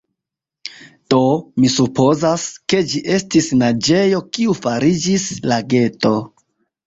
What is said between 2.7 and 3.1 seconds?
ke ĝi